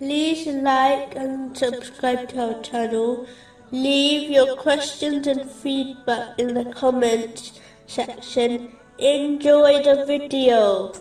[0.00, 3.26] like and subscribe to our channel.
[3.70, 8.76] Leave your questions and feedback in the comments section.
[8.98, 10.92] Enjoy the video.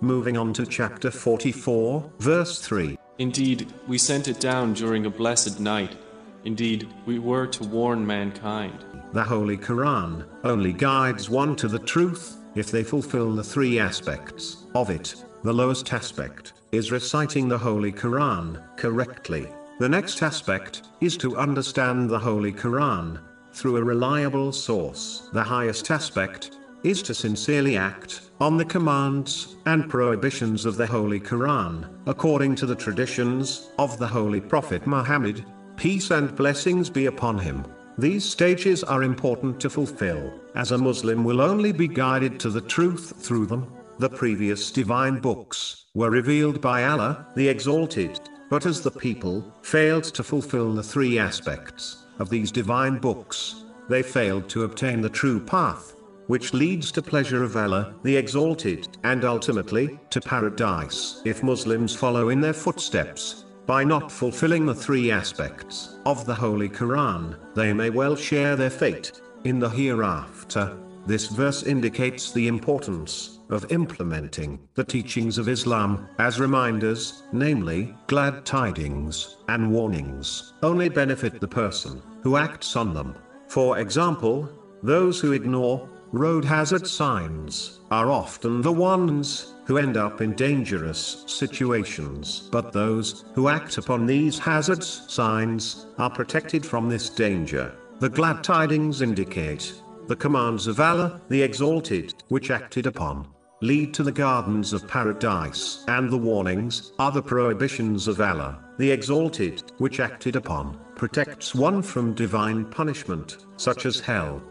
[0.00, 2.98] Moving on to chapter 44, verse 3.
[3.18, 5.96] Indeed, we sent it down during a blessed night.
[6.44, 8.84] Indeed, we were to warn mankind.
[9.12, 14.64] The Holy Quran only guides one to the truth if they fulfill the three aspects
[14.74, 15.22] of it.
[15.42, 19.48] The lowest aspect is reciting the Holy Quran correctly.
[19.78, 23.20] The next aspect is to understand the Holy Quran
[23.52, 25.28] through a reliable source.
[25.32, 31.20] The highest aspect is to sincerely act on the commands and prohibitions of the Holy
[31.20, 35.44] Quran, according to the traditions of the Holy Prophet Muhammad,
[35.76, 37.64] peace and blessings be upon him.
[37.98, 42.62] These stages are important to fulfill, as a Muslim will only be guided to the
[42.62, 43.70] truth through them.
[44.00, 50.04] The previous divine books were revealed by Allah, the Exalted, but as the people failed
[50.04, 55.38] to fulfill the three aspects of these divine books, they failed to obtain the true
[55.38, 55.96] path
[56.28, 61.20] which leads to pleasure of Allah, the Exalted, and ultimately, to paradise.
[61.26, 66.70] If Muslims follow in their footsteps, by not fulfilling the three aspects of the Holy
[66.70, 70.74] Quran, they may well share their fate in the hereafter.
[71.06, 78.44] This verse indicates the importance of implementing the teachings of Islam as reminders, namely, glad
[78.44, 83.14] tidings and warnings, only benefit the person who acts on them.
[83.48, 84.48] For example,
[84.82, 91.22] those who ignore Road hazard signs are often the ones who end up in dangerous
[91.28, 92.48] situations.
[92.50, 97.72] But those who act upon these hazard signs are protected from this danger.
[98.00, 99.72] The glad tidings indicate
[100.10, 103.28] the commands of Allah, the Exalted, which acted upon,
[103.62, 105.84] lead to the gardens of paradise.
[105.86, 112.14] And the warnings the prohibitions of Allah, the Exalted, which acted upon, protects one from
[112.14, 114.42] divine punishment, such as hell.